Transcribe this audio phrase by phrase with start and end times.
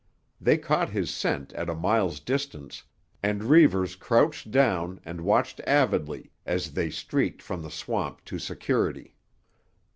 [0.41, 2.81] They caught his scent at a mile's distance,
[3.21, 9.15] and Reivers crouched down and watched avidly as they streaked from the swamp to security.